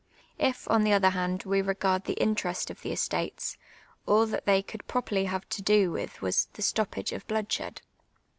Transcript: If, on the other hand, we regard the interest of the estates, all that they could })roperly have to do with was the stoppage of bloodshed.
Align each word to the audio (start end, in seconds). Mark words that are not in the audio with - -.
If, 0.39 0.67
on 0.67 0.83
the 0.83 0.93
other 0.93 1.11
hand, 1.11 1.43
we 1.43 1.61
regard 1.61 2.05
the 2.05 2.15
interest 2.19 2.71
of 2.71 2.81
the 2.81 2.91
estates, 2.91 3.55
all 4.07 4.25
that 4.25 4.47
they 4.47 4.63
could 4.63 4.81
})roperly 4.87 5.27
have 5.27 5.47
to 5.49 5.61
do 5.61 5.91
with 5.91 6.23
was 6.23 6.47
the 6.53 6.63
stoppage 6.63 7.11
of 7.11 7.27
bloodshed. 7.27 7.81